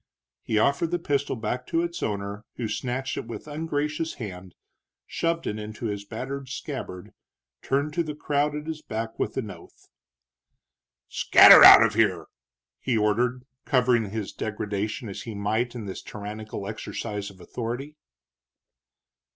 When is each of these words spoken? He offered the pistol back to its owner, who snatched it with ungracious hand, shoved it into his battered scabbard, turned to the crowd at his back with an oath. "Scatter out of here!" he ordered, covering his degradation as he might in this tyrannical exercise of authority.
He 0.41 0.57
offered 0.57 0.89
the 0.89 0.97
pistol 0.97 1.35
back 1.35 1.67
to 1.67 1.83
its 1.83 2.01
owner, 2.01 2.43
who 2.55 2.67
snatched 2.67 3.17
it 3.17 3.27
with 3.27 3.47
ungracious 3.47 4.15
hand, 4.15 4.55
shoved 5.05 5.45
it 5.45 5.59
into 5.59 5.85
his 5.85 6.05
battered 6.05 6.49
scabbard, 6.49 7.13
turned 7.61 7.93
to 7.93 8.01
the 8.03 8.15
crowd 8.15 8.55
at 8.55 8.65
his 8.65 8.81
back 8.81 9.19
with 9.19 9.37
an 9.37 9.51
oath. 9.51 9.89
"Scatter 11.07 11.63
out 11.63 11.83
of 11.83 11.93
here!" 11.93 12.25
he 12.79 12.97
ordered, 12.97 13.45
covering 13.63 14.09
his 14.09 14.33
degradation 14.33 15.07
as 15.07 15.21
he 15.21 15.35
might 15.35 15.75
in 15.75 15.85
this 15.85 16.01
tyrannical 16.01 16.67
exercise 16.67 17.29
of 17.29 17.39
authority. 17.39 17.95